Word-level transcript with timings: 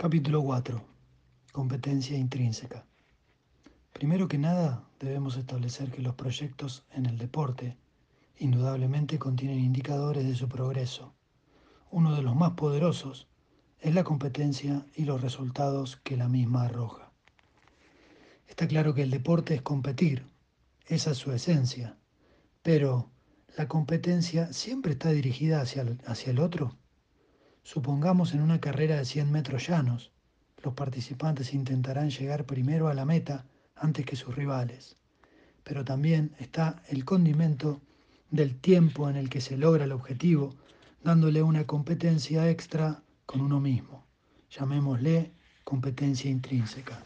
Capítulo 0.00 0.44
4. 0.44 0.80
Competencia 1.50 2.16
intrínseca. 2.16 2.86
Primero 3.92 4.28
que 4.28 4.38
nada, 4.38 4.84
debemos 5.00 5.36
establecer 5.36 5.90
que 5.90 6.02
los 6.02 6.14
proyectos 6.14 6.84
en 6.92 7.06
el 7.06 7.18
deporte 7.18 7.76
indudablemente 8.36 9.18
contienen 9.18 9.58
indicadores 9.58 10.24
de 10.24 10.36
su 10.36 10.48
progreso. 10.48 11.14
Uno 11.90 12.14
de 12.14 12.22
los 12.22 12.36
más 12.36 12.52
poderosos 12.52 13.26
es 13.80 13.92
la 13.92 14.04
competencia 14.04 14.86
y 14.94 15.04
los 15.04 15.20
resultados 15.20 15.96
que 16.04 16.16
la 16.16 16.28
misma 16.28 16.66
arroja. 16.66 17.10
Está 18.46 18.68
claro 18.68 18.94
que 18.94 19.02
el 19.02 19.10
deporte 19.10 19.56
es 19.56 19.62
competir, 19.62 20.24
esa 20.86 21.10
es 21.10 21.18
su 21.18 21.32
esencia, 21.32 21.98
pero 22.62 23.10
¿la 23.56 23.66
competencia 23.66 24.52
siempre 24.52 24.92
está 24.92 25.10
dirigida 25.10 25.60
hacia 25.60 25.82
el, 25.82 26.00
hacia 26.06 26.30
el 26.30 26.38
otro? 26.38 26.78
Supongamos 27.68 28.32
en 28.32 28.40
una 28.40 28.62
carrera 28.62 28.96
de 28.96 29.04
100 29.04 29.30
metros 29.30 29.66
llanos, 29.66 30.10
los 30.64 30.72
participantes 30.72 31.52
intentarán 31.52 32.08
llegar 32.08 32.46
primero 32.46 32.88
a 32.88 32.94
la 32.94 33.04
meta 33.04 33.44
antes 33.76 34.06
que 34.06 34.16
sus 34.16 34.34
rivales. 34.34 34.96
Pero 35.64 35.84
también 35.84 36.34
está 36.38 36.82
el 36.88 37.04
condimento 37.04 37.82
del 38.30 38.56
tiempo 38.58 39.10
en 39.10 39.16
el 39.16 39.28
que 39.28 39.42
se 39.42 39.58
logra 39.58 39.84
el 39.84 39.92
objetivo, 39.92 40.56
dándole 41.04 41.42
una 41.42 41.66
competencia 41.66 42.48
extra 42.48 43.02
con 43.26 43.42
uno 43.42 43.60
mismo. 43.60 44.06
Llamémosle 44.48 45.30
competencia 45.62 46.30
intrínseca. 46.30 46.98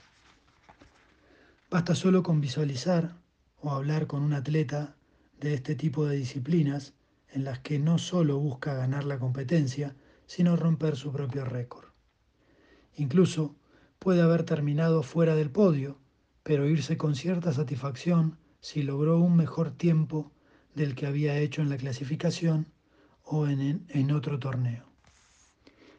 Basta 1.72 1.96
solo 1.96 2.22
con 2.22 2.40
visualizar 2.40 3.16
o 3.58 3.72
hablar 3.72 4.06
con 4.06 4.22
un 4.22 4.32
atleta 4.32 4.94
de 5.40 5.54
este 5.54 5.74
tipo 5.74 6.06
de 6.06 6.18
disciplinas 6.18 6.94
en 7.32 7.42
las 7.42 7.58
que 7.58 7.80
no 7.80 7.98
solo 7.98 8.38
busca 8.38 8.74
ganar 8.74 9.02
la 9.02 9.18
competencia, 9.18 9.96
sino 10.34 10.56
romper 10.56 10.96
su 10.96 11.12
propio 11.12 11.44
récord. 11.44 11.88
Incluso 12.96 13.54
puede 13.98 14.22
haber 14.22 14.44
terminado 14.44 15.02
fuera 15.02 15.34
del 15.34 15.50
podio, 15.50 15.98
pero 16.42 16.66
irse 16.66 16.96
con 16.96 17.14
cierta 17.14 17.52
satisfacción 17.52 18.38
si 18.58 18.82
logró 18.82 19.18
un 19.18 19.36
mejor 19.36 19.72
tiempo 19.72 20.32
del 20.74 20.94
que 20.94 21.06
había 21.06 21.36
hecho 21.36 21.60
en 21.60 21.68
la 21.68 21.76
clasificación 21.76 22.72
o 23.24 23.46
en, 23.46 23.84
en 23.90 24.10
otro 24.10 24.38
torneo. 24.38 24.86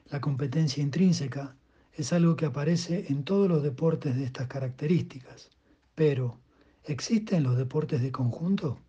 La 0.08 0.20
competencia 0.20 0.81
intrínseca 0.81 1.56
es 1.94 2.12
algo 2.12 2.36
que 2.36 2.47
aparece 2.47 3.06
en 3.09 3.25
todos 3.25 3.47
los 3.47 3.62
deportes 3.62 4.16
de 4.16 4.23
estas 4.23 4.47
características, 4.47 5.52
pero 5.94 6.40
¿existen 6.86 7.44
los 7.44 7.56
deportes 7.56 8.02
de 8.02 8.12
conjunto? 8.12 8.80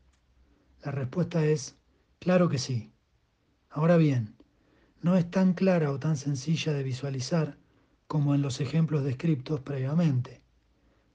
La 0.82 0.90
respuesta 0.90 1.44
es, 1.44 1.76
claro 2.18 2.48
que 2.48 2.56
sí. 2.56 2.92
Ahora 3.68 3.98
bien, 3.98 4.34
no 5.04 5.18
es 5.18 5.30
tan 5.30 5.52
clara 5.52 5.92
o 5.92 5.98
tan 5.98 6.16
sencilla 6.16 6.72
de 6.72 6.82
visualizar 6.82 7.58
como 8.06 8.34
en 8.34 8.40
los 8.40 8.62
ejemplos 8.62 9.04
descritos 9.04 9.60
previamente. 9.60 10.40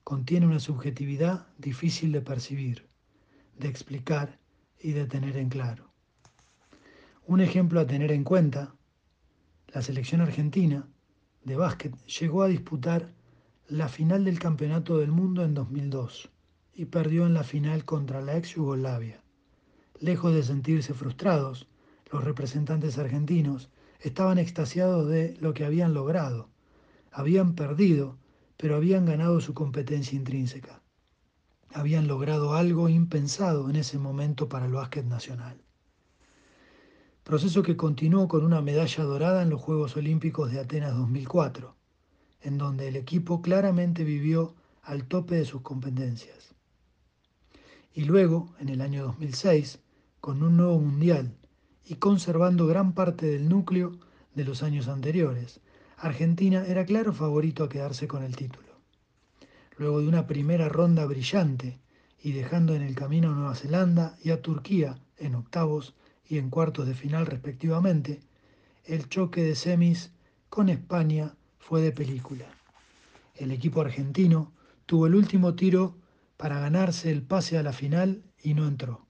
Contiene 0.04 0.46
una 0.46 0.60
subjetividad 0.60 1.48
difícil 1.58 2.12
de 2.12 2.20
percibir, 2.20 2.86
de 3.58 3.66
explicar 3.66 4.38
y 4.78 4.92
de 4.92 5.06
tener 5.06 5.36
en 5.36 5.48
claro. 5.48 5.90
Un 7.26 7.40
ejemplo 7.40 7.80
a 7.80 7.86
tener 7.88 8.12
en 8.12 8.22
cuenta, 8.22 8.76
la 9.66 9.82
selección 9.82 10.20
argentina 10.20 10.86
de 11.42 11.56
básquet 11.56 11.92
llegó 12.06 12.44
a 12.44 12.48
disputar 12.48 13.12
la 13.66 13.88
final 13.88 14.24
del 14.24 14.38
Campeonato 14.38 14.98
del 14.98 15.10
Mundo 15.10 15.42
en 15.42 15.52
2002 15.52 16.30
y 16.74 16.84
perdió 16.84 17.26
en 17.26 17.34
la 17.34 17.42
final 17.42 17.84
contra 17.84 18.20
la 18.20 18.36
ex 18.36 18.54
Yugoslavia. 18.54 19.20
Lejos 19.98 20.32
de 20.32 20.44
sentirse 20.44 20.94
frustrados, 20.94 21.66
los 22.12 22.22
representantes 22.22 22.96
argentinos 22.96 23.68
estaban 24.00 24.38
extasiados 24.38 25.08
de 25.08 25.36
lo 25.40 25.54
que 25.54 25.64
habían 25.64 25.94
logrado. 25.94 26.48
Habían 27.12 27.54
perdido, 27.54 28.18
pero 28.56 28.76
habían 28.76 29.04
ganado 29.04 29.40
su 29.40 29.54
competencia 29.54 30.16
intrínseca. 30.16 30.82
Habían 31.72 32.08
logrado 32.08 32.54
algo 32.54 32.88
impensado 32.88 33.70
en 33.70 33.76
ese 33.76 33.98
momento 33.98 34.48
para 34.48 34.66
el 34.66 34.72
básquet 34.72 35.04
nacional. 35.04 35.60
Proceso 37.24 37.62
que 37.62 37.76
continuó 37.76 38.26
con 38.26 38.44
una 38.44 38.60
medalla 38.60 39.04
dorada 39.04 39.42
en 39.42 39.50
los 39.50 39.60
Juegos 39.60 39.96
Olímpicos 39.96 40.50
de 40.50 40.60
Atenas 40.60 40.96
2004, 40.96 41.76
en 42.40 42.58
donde 42.58 42.88
el 42.88 42.96
equipo 42.96 43.40
claramente 43.42 44.02
vivió 44.02 44.54
al 44.82 45.04
tope 45.04 45.36
de 45.36 45.44
sus 45.44 45.60
competencias. 45.60 46.54
Y 47.92 48.04
luego, 48.04 48.54
en 48.58 48.68
el 48.68 48.80
año 48.80 49.04
2006, 49.04 49.80
con 50.20 50.42
un 50.42 50.56
nuevo 50.56 50.78
mundial 50.78 51.36
y 51.86 51.96
conservando 51.96 52.66
gran 52.66 52.92
parte 52.92 53.26
del 53.26 53.48
núcleo 53.48 53.98
de 54.34 54.44
los 54.44 54.62
años 54.62 54.88
anteriores. 54.88 55.60
Argentina 55.96 56.64
era 56.66 56.84
claro 56.84 57.12
favorito 57.12 57.64
a 57.64 57.68
quedarse 57.68 58.08
con 58.08 58.22
el 58.22 58.36
título. 58.36 58.68
Luego 59.76 60.00
de 60.00 60.08
una 60.08 60.26
primera 60.26 60.68
ronda 60.68 61.04
brillante 61.06 61.78
y 62.22 62.32
dejando 62.32 62.74
en 62.74 62.82
el 62.82 62.94
camino 62.94 63.30
a 63.30 63.34
Nueva 63.34 63.54
Zelanda 63.54 64.16
y 64.22 64.30
a 64.30 64.42
Turquía 64.42 64.98
en 65.18 65.34
octavos 65.34 65.94
y 66.28 66.38
en 66.38 66.50
cuartos 66.50 66.86
de 66.86 66.94
final 66.94 67.26
respectivamente, 67.26 68.20
el 68.84 69.08
choque 69.08 69.42
de 69.42 69.54
semis 69.54 70.12
con 70.48 70.68
España 70.68 71.34
fue 71.58 71.80
de 71.80 71.92
película. 71.92 72.46
El 73.34 73.52
equipo 73.52 73.80
argentino 73.80 74.52
tuvo 74.86 75.06
el 75.06 75.14
último 75.14 75.54
tiro 75.54 75.96
para 76.36 76.58
ganarse 76.58 77.10
el 77.10 77.22
pase 77.22 77.58
a 77.58 77.62
la 77.62 77.72
final 77.72 78.22
y 78.42 78.54
no 78.54 78.66
entró. 78.66 79.06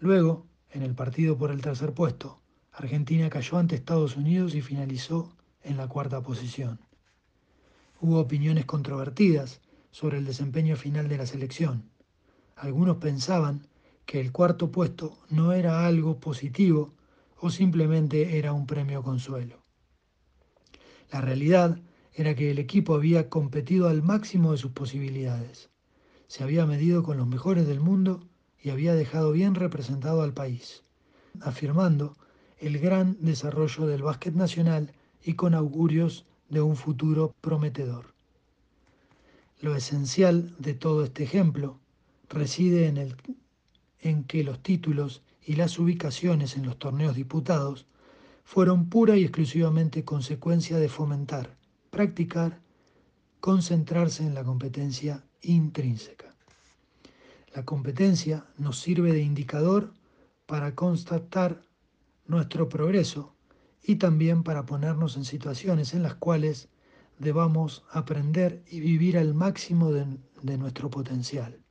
Luego, 0.00 0.46
en 0.72 0.82
el 0.82 0.94
partido 0.94 1.36
por 1.36 1.50
el 1.50 1.60
tercer 1.60 1.92
puesto, 1.92 2.40
Argentina 2.72 3.28
cayó 3.28 3.58
ante 3.58 3.76
Estados 3.76 4.16
Unidos 4.16 4.54
y 4.54 4.62
finalizó 4.62 5.36
en 5.62 5.76
la 5.76 5.86
cuarta 5.86 6.22
posición. 6.22 6.80
Hubo 8.00 8.18
opiniones 8.18 8.64
controvertidas 8.64 9.60
sobre 9.90 10.18
el 10.18 10.24
desempeño 10.24 10.76
final 10.76 11.08
de 11.08 11.18
la 11.18 11.26
selección. 11.26 11.90
Algunos 12.56 12.96
pensaban 12.96 13.66
que 14.06 14.20
el 14.20 14.32
cuarto 14.32 14.72
puesto 14.72 15.18
no 15.28 15.52
era 15.52 15.86
algo 15.86 16.18
positivo 16.18 16.94
o 17.38 17.50
simplemente 17.50 18.38
era 18.38 18.52
un 18.52 18.66
premio 18.66 19.02
consuelo. 19.02 19.58
La 21.10 21.20
realidad 21.20 21.78
era 22.14 22.34
que 22.34 22.50
el 22.50 22.58
equipo 22.58 22.94
había 22.94 23.28
competido 23.28 23.88
al 23.88 24.02
máximo 24.02 24.52
de 24.52 24.58
sus 24.58 24.72
posibilidades. 24.72 25.70
Se 26.26 26.42
había 26.42 26.64
medido 26.66 27.02
con 27.02 27.18
los 27.18 27.26
mejores 27.26 27.66
del 27.66 27.80
mundo 27.80 28.26
y 28.62 28.70
había 28.70 28.94
dejado 28.94 29.32
bien 29.32 29.54
representado 29.54 30.22
al 30.22 30.32
país, 30.32 30.82
afirmando 31.40 32.16
el 32.58 32.78
gran 32.78 33.16
desarrollo 33.20 33.86
del 33.86 34.02
básquet 34.02 34.34
nacional 34.34 34.92
y 35.24 35.34
con 35.34 35.54
augurios 35.54 36.24
de 36.48 36.60
un 36.60 36.76
futuro 36.76 37.34
prometedor. 37.40 38.14
Lo 39.60 39.74
esencial 39.74 40.54
de 40.58 40.74
todo 40.74 41.04
este 41.04 41.24
ejemplo 41.24 41.78
reside 42.28 42.86
en, 42.86 42.98
el, 42.98 43.16
en 44.00 44.24
que 44.24 44.44
los 44.44 44.62
títulos 44.62 45.22
y 45.44 45.54
las 45.54 45.78
ubicaciones 45.78 46.56
en 46.56 46.66
los 46.66 46.78
torneos 46.78 47.16
diputados 47.16 47.86
fueron 48.44 48.88
pura 48.88 49.16
y 49.16 49.22
exclusivamente 49.22 50.04
consecuencia 50.04 50.78
de 50.78 50.88
fomentar, 50.88 51.56
practicar, 51.90 52.60
concentrarse 53.40 54.24
en 54.24 54.34
la 54.34 54.44
competencia 54.44 55.24
intrínseca. 55.42 56.31
La 57.54 57.66
competencia 57.66 58.46
nos 58.56 58.78
sirve 58.78 59.12
de 59.12 59.20
indicador 59.20 59.92
para 60.46 60.74
constatar 60.74 61.60
nuestro 62.24 62.70
progreso 62.70 63.36
y 63.82 63.96
también 63.96 64.42
para 64.42 64.64
ponernos 64.64 65.18
en 65.18 65.26
situaciones 65.26 65.92
en 65.92 66.02
las 66.02 66.14
cuales 66.14 66.70
debamos 67.18 67.84
aprender 67.90 68.64
y 68.70 68.80
vivir 68.80 69.18
al 69.18 69.34
máximo 69.34 69.92
de, 69.92 70.06
nuestro 70.56 70.88
potencial. 70.88 71.62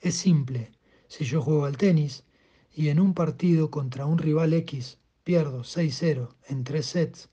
Es 0.00 0.14
simple, 0.14 0.70
si 1.08 1.24
yo 1.24 1.42
juego 1.42 1.64
al 1.64 1.76
tenis 1.76 2.24
y 2.72 2.88
en 2.88 3.00
un 3.00 3.12
partido 3.12 3.68
contra 3.68 4.06
un 4.06 4.18
rival 4.18 4.52
X 4.52 4.98
pierdo 5.24 5.64
6-0 5.64 6.36
en 6.46 6.62
tres 6.62 6.86
sets, 6.86 7.30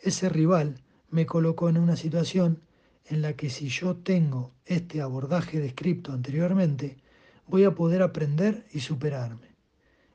ese 0.00 0.30
rival 0.30 0.82
me 1.10 1.26
colocó 1.26 1.68
en 1.68 1.76
una 1.76 1.96
situación 1.96 2.62
en 3.04 3.20
la 3.20 3.34
que 3.34 3.50
si 3.50 3.68
yo 3.68 3.96
tengo 3.96 4.54
este 4.64 5.02
abordaje 5.02 5.60
descrito 5.60 6.12
anteriormente, 6.12 6.96
voy 7.50 7.64
a 7.64 7.74
poder 7.74 8.02
aprender 8.02 8.64
y 8.72 8.80
superarme. 8.80 9.56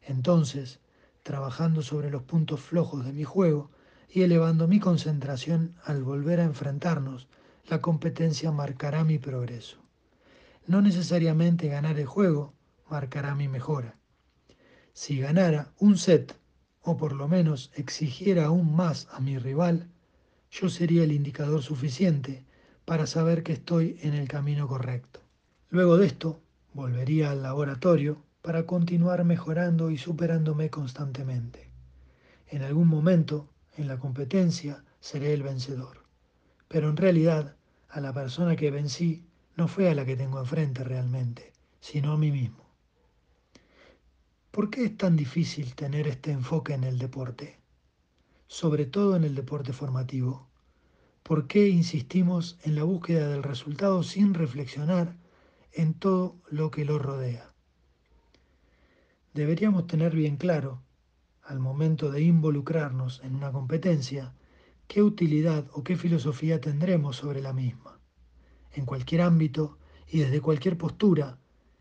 Entonces, 0.01 0.79
trabajando 1.21 1.81
sobre 1.81 2.09
los 2.09 2.23
puntos 2.23 2.61
flojos 2.61 3.05
de 3.05 3.11
mi 3.11 3.23
juego 3.23 3.71
y 4.09 4.21
elevando 4.21 4.67
mi 4.67 4.79
concentración 4.79 5.75
al 5.83 6.03
volver 6.03 6.39
a 6.39 6.45
enfrentarnos, 6.45 7.27
la 7.67 7.81
competencia 7.81 8.51
marcará 8.51 9.03
mi 9.03 9.17
progreso. 9.17 9.77
No 10.65 10.81
necesariamente 10.81 11.67
ganar 11.67 11.99
el 11.99 12.05
juego 12.05 12.53
marcará 12.89 13.35
mi 13.35 13.47
mejora. 13.47 13.97
Si 14.93 15.19
ganara 15.19 15.73
un 15.79 15.97
set, 15.97 16.35
o 16.81 16.95
por 16.95 17.13
lo 17.13 17.27
menos 17.27 17.71
exigiera 17.75 18.45
aún 18.45 18.75
más 18.75 19.07
a 19.11 19.19
mi 19.19 19.37
rival, 19.37 19.89
yo 20.51 20.69
sería 20.69 21.03
el 21.03 21.11
indicador 21.11 21.61
suficiente 21.63 22.45
para 22.85 23.07
saber 23.07 23.43
que 23.43 23.53
estoy 23.53 23.97
en 24.01 24.13
el 24.13 24.27
camino 24.27 24.67
correcto. 24.67 25.19
Luego 25.69 25.97
de 25.97 26.05
esto, 26.05 26.39
Volvería 26.75 27.31
al 27.31 27.41
laboratorio 27.41 28.21
para 28.41 28.65
continuar 28.65 29.23
mejorando 29.23 29.91
y 29.91 29.97
superándome 29.97 30.69
constantemente. 30.69 31.69
En 32.49 32.63
algún 32.63 32.89
momento, 32.89 33.47
en 33.77 33.87
la 33.87 33.97
competencia, 33.97 34.83
seré 34.99 35.33
el 35.33 35.41
vencedor. 35.41 36.03
Pero 36.67 36.89
en 36.89 36.97
realidad, 36.97 37.55
a 37.87 38.01
la 38.01 38.11
persona 38.11 38.57
que 38.57 38.71
vencí 38.71 39.23
no 39.55 39.69
fue 39.69 39.89
a 39.89 39.95
la 39.95 40.05
que 40.05 40.17
tengo 40.17 40.37
enfrente 40.37 40.83
realmente, 40.83 41.53
sino 41.79 42.11
a 42.11 42.17
mí 42.17 42.29
mismo. 42.29 42.65
¿Por 44.51 44.69
qué 44.69 44.83
es 44.83 44.97
tan 44.97 45.15
difícil 45.15 45.75
tener 45.75 46.09
este 46.09 46.31
enfoque 46.31 46.73
en 46.73 46.83
el 46.83 46.99
deporte? 46.99 47.57
Sobre 48.47 48.85
todo 48.85 49.15
en 49.15 49.23
el 49.23 49.33
deporte 49.33 49.71
formativo. 49.71 50.49
¿Por 51.23 51.47
qué 51.47 51.69
insistimos 51.69 52.59
en 52.63 52.75
la 52.75 52.83
búsqueda 52.83 53.29
del 53.29 53.43
resultado 53.43 54.03
sin 54.03 54.33
reflexionar 54.33 55.15
en 55.75 55.93
todo 55.93 56.37
lo 56.49 56.71
que 56.71 56.85
lo 56.85 56.97
rodea? 56.97 57.53
Deberíamos 59.33 59.85
tener 59.85 60.15
bien 60.15 60.37
claro, 60.37 60.81
al 61.43 61.59
momento 61.59 62.09
de 62.09 62.21
involucrarnos 62.21 63.21
en 63.23 63.35
una 63.35 63.51
competencia, 63.51 64.33
qué 64.87 65.03
utilidad 65.03 65.67
o 65.73 65.83
qué 65.83 65.97
filosofía 65.97 66.61
tendremos 66.61 67.17
sobre 67.17 67.41
la 67.41 67.53
misma. 67.53 67.99
En 68.71 68.85
cualquier 68.85 69.21
ámbito 69.21 69.77
y 70.07 70.19
desde 70.19 70.41
cualquier 70.41 70.77
postura, 70.77 71.37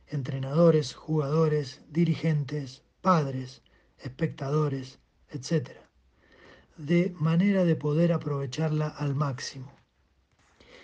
entrenadores, 0.09 0.95
jugadores, 0.95 1.83
dirigentes, 1.89 2.83
padres, 3.01 3.63
espectadores, 3.99 4.99
etc. 5.31 5.71
De 6.77 7.15
manera 7.19 7.65
de 7.65 7.77
poder 7.77 8.13
aprovecharla 8.13 8.89
al 8.89 9.15
máximo. 9.15 9.73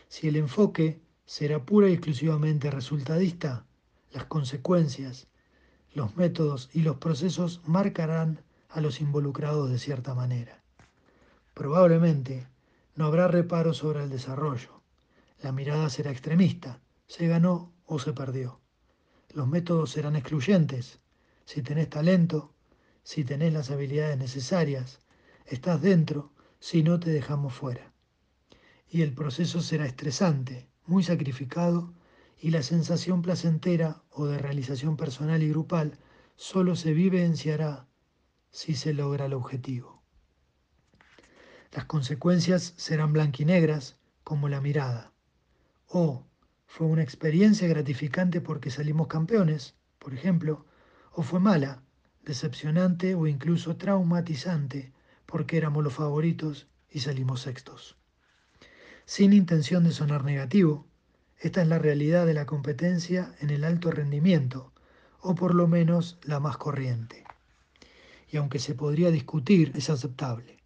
Si 0.09 0.29
el 0.29 0.37
enfoque 0.37 1.01
será 1.31 1.65
pura 1.65 1.89
y 1.89 1.93
exclusivamente 1.93 2.73
resultadista, 2.73 3.65
las 4.11 4.25
consecuencias, 4.25 5.29
los 5.95 6.17
métodos 6.17 6.69
y 6.73 6.83
los 6.83 6.97
procesos 6.97 7.61
marcarán 7.67 8.43
a 8.69 8.81
los 8.81 9.01
involucrados 9.01 9.71
de 9.71 9.79
cierta 9.79 10.13
manera. 10.13 10.61
Probablemente 11.55 12.49
no 12.97 13.07
habrá 13.07 13.29
reparo 13.29 13.75
sobre 13.75 14.03
el 14.03 14.11
desarrollo. 14.11 14.83
La 15.41 15.53
mirada 15.53 15.89
será 15.89 16.11
extremista, 16.11 16.81
se 17.07 17.29
ganó 17.29 17.73
o 17.87 18.01
se 18.01 18.13
perdió. 18.13 18.61
Los 19.33 19.47
métodos 19.47 19.93
serán 19.93 20.17
excluyentes. 20.17 20.99
Si 21.45 21.63
tenés 21.63 21.91
talento, 21.91 22.53
si 23.05 23.23
tenés 23.23 23.53
las 23.53 23.71
habilidades 23.71 24.19
necesarias, 24.19 24.99
estás 25.47 25.81
dentro, 25.81 26.33
si 26.59 26.83
no 26.83 26.99
te 26.99 27.11
dejamos 27.11 27.55
fuera. 27.55 27.93
Y 28.89 29.03
el 29.03 29.15
proceso 29.15 29.61
será 29.61 29.87
estresante, 29.87 30.70
muy 30.91 31.05
sacrificado, 31.05 31.95
y 32.37 32.51
la 32.51 32.63
sensación 32.63 33.23
placentera 33.23 34.03
o 34.11 34.27
de 34.27 34.39
realización 34.39 34.97
personal 34.97 35.41
y 35.41 35.49
grupal 35.49 35.99
solo 36.35 36.75
se 36.75 36.93
vivenciará 36.93 37.87
si 38.51 38.75
se 38.75 38.93
logra 38.93 39.27
el 39.27 39.35
objetivo. 39.35 40.03
Las 41.71 41.85
consecuencias 41.85 42.75
serán 42.77 43.13
blanquinegras 43.13 43.99
como 44.25 44.49
la 44.49 44.61
mirada. 44.61 45.13
O 45.87 46.27
fue 46.67 46.89
una 46.89 47.05
experiencia 47.05 47.69
gratificante 47.69 48.41
porque 48.41 48.73
salimos 48.73 49.07
campeones, 49.07 49.77
por 50.01 50.13
ejemplo, 50.13 50.67
o 51.13 51.23
fue 51.23 51.39
mala, 51.39 51.85
decepcionante 52.23 53.15
o 53.15 53.29
incluso 53.29 53.77
traumatizante 53.77 54.93
porque 55.25 55.57
éramos 55.57 55.85
los 55.85 55.95
favoritos 55.95 56.67
y 56.91 56.99
salimos 56.99 57.43
sextos. 57.43 58.00
Sin 59.11 59.33
intención 59.33 59.83
de 59.83 59.91
sonar 59.91 60.23
negativo, 60.23 60.87
esta 61.41 61.63
es 61.63 61.67
la 61.67 61.81
realidad 61.81 62.27
de 62.27 62.33
la 62.33 62.47
competencia 62.47 63.35
en 63.41 63.51
el 63.51 63.65
alto 63.65 63.91
rendimiento, 63.91 64.73
o 65.21 65.35
por 65.35 65.57
lo 65.57 65.67
menos 65.67 66.21
la 66.23 66.39
más 66.39 66.57
corriente. 66.59 67.25
Y 68.29 68.37
aunque 68.37 68.61
se 68.61 68.77
podría 68.77 69.11
discutir, 69.11 69.73
es 69.75 69.91
aceptable. 69.91 70.59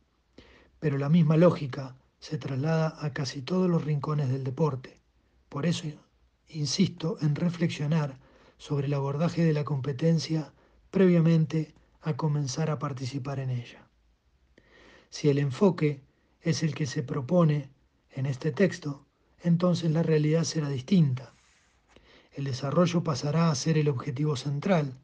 Pero 0.78 0.98
la 0.98 1.08
misma 1.08 1.38
lógica 1.38 1.96
se 2.18 2.36
traslada 2.36 2.94
a 3.00 3.14
casi 3.14 3.40
todos 3.40 3.70
los 3.70 3.82
rincones 3.82 4.28
del 4.28 4.44
deporte. 4.44 5.00
Por 5.48 5.64
eso 5.64 5.88
insisto 6.48 7.16
en 7.22 7.36
reflexionar 7.36 8.18
sobre 8.58 8.88
el 8.88 8.92
abordaje 8.92 9.42
de 9.42 9.54
la 9.54 9.64
competencia 9.64 10.52
previamente 10.90 11.72
a 12.02 12.14
comenzar 12.18 12.68
a 12.70 12.78
participar 12.78 13.38
en 13.38 13.48
ella. 13.48 13.88
Si 15.08 15.30
el 15.30 15.38
enfoque 15.38 16.02
es 16.42 16.62
el 16.62 16.74
que 16.74 16.84
se 16.84 17.02
propone 17.02 17.72
en 18.14 18.26
este 18.26 18.52
texto, 18.52 19.04
entonces 19.42 19.90
la 19.90 20.02
realidad 20.02 20.44
será 20.44 20.68
distinta. 20.68 21.34
El 22.32 22.44
desarrollo 22.44 23.04
pasará 23.04 23.50
a 23.50 23.54
ser 23.54 23.78
el 23.78 23.88
objetivo 23.88 24.36
central. 24.36 24.98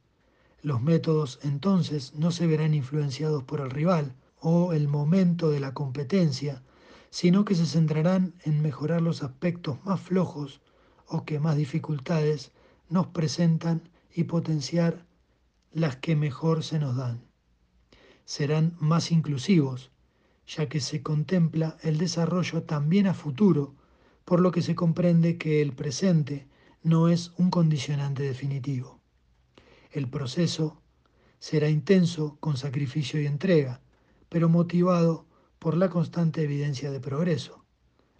Los 0.62 0.80
métodos 0.80 1.38
entonces 1.42 2.14
no 2.14 2.30
se 2.30 2.46
verán 2.46 2.74
influenciados 2.74 3.44
por 3.44 3.60
el 3.60 3.70
rival 3.70 4.14
o 4.40 4.72
el 4.72 4.88
momento 4.88 5.50
de 5.50 5.60
la 5.60 5.74
competencia, 5.74 6.62
sino 7.10 7.44
que 7.44 7.54
se 7.54 7.66
centrarán 7.66 8.34
en 8.44 8.62
mejorar 8.62 9.02
los 9.02 9.22
aspectos 9.22 9.84
más 9.84 10.00
flojos 10.00 10.60
o 11.06 11.24
que 11.24 11.40
más 11.40 11.56
dificultades 11.56 12.52
nos 12.88 13.08
presentan 13.08 13.88
y 14.14 14.24
potenciar 14.24 15.06
las 15.72 15.96
que 15.96 16.16
mejor 16.16 16.64
se 16.64 16.78
nos 16.78 16.96
dan. 16.96 17.22
Serán 18.24 18.76
más 18.80 19.10
inclusivos, 19.10 19.90
ya 20.56 20.68
que 20.68 20.80
se 20.80 21.00
contempla 21.00 21.76
el 21.82 21.96
desarrollo 21.96 22.64
también 22.64 23.06
a 23.06 23.14
futuro 23.14 23.74
por 24.24 24.40
lo 24.40 24.50
que 24.50 24.62
se 24.62 24.74
comprende 24.74 25.38
que 25.38 25.62
el 25.62 25.72
presente 25.72 26.48
no 26.82 27.08
es 27.08 27.32
un 27.38 27.50
condicionante 27.50 28.24
definitivo. 28.24 28.98
El 29.92 30.08
proceso 30.08 30.80
será 31.38 31.68
intenso 31.68 32.36
con 32.40 32.56
sacrificio 32.56 33.20
y 33.20 33.26
entrega, 33.26 33.80
pero 34.28 34.48
motivado 34.48 35.24
por 35.60 35.76
la 35.76 35.88
constante 35.88 36.42
evidencia 36.42 36.90
de 36.90 37.00
progreso. 37.00 37.64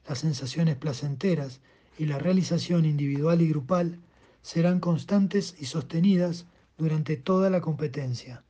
Las 0.06 0.20
sensaciones 0.20 0.76
placenteras 0.76 1.60
y 1.98 2.06
la 2.06 2.18
realización 2.18 2.84
individual 2.84 3.42
y 3.42 3.48
grupal 3.48 3.98
serán 4.42 4.78
constantes 4.78 5.56
y 5.58 5.66
sostenidas 5.66 6.46
durante 6.78 7.16
toda 7.16 7.50
la 7.50 7.60
competencia, 7.60 8.44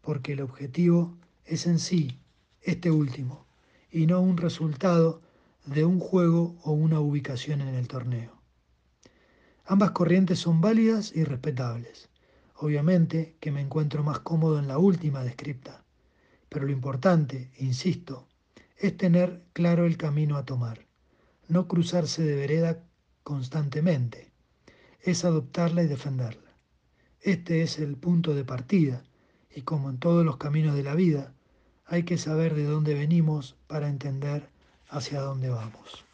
porque 0.00 0.32
el 0.32 0.40
objetivo 0.40 1.14
es 1.44 1.66
en 1.66 1.78
sí 1.78 2.18
este 2.68 2.90
último, 2.90 3.46
y 3.90 4.06
no 4.06 4.20
un 4.20 4.36
resultado 4.36 5.22
de 5.64 5.86
un 5.86 5.98
juego 6.00 6.58
o 6.62 6.72
una 6.72 7.00
ubicación 7.00 7.62
en 7.62 7.74
el 7.74 7.88
torneo. 7.88 8.42
Ambas 9.64 9.92
corrientes 9.92 10.38
son 10.38 10.60
válidas 10.60 11.12
y 11.16 11.24
respetables. 11.24 12.10
Obviamente 12.56 13.36
que 13.40 13.52
me 13.52 13.62
encuentro 13.62 14.02
más 14.04 14.18
cómodo 14.20 14.58
en 14.58 14.68
la 14.68 14.76
última 14.76 15.22
descripta, 15.22 15.82
pero 16.50 16.66
lo 16.66 16.72
importante, 16.72 17.50
insisto, 17.56 18.28
es 18.76 18.94
tener 18.98 19.42
claro 19.54 19.86
el 19.86 19.96
camino 19.96 20.36
a 20.36 20.44
tomar, 20.44 20.86
no 21.48 21.68
cruzarse 21.68 22.22
de 22.22 22.34
vereda 22.34 22.84
constantemente, 23.22 24.30
es 25.00 25.24
adoptarla 25.24 25.84
y 25.84 25.86
defenderla. 25.86 26.52
Este 27.22 27.62
es 27.62 27.78
el 27.78 27.96
punto 27.96 28.34
de 28.34 28.44
partida 28.44 29.04
y 29.54 29.62
como 29.62 29.88
en 29.88 29.96
todos 29.96 30.22
los 30.22 30.36
caminos 30.36 30.74
de 30.76 30.82
la 30.82 30.94
vida, 30.94 31.32
hay 31.88 32.02
que 32.02 32.18
saber 32.18 32.54
de 32.54 32.64
dónde 32.64 32.94
venimos 32.94 33.56
para 33.66 33.88
entender 33.88 34.48
hacia 34.90 35.20
dónde 35.20 35.48
vamos. 35.48 36.07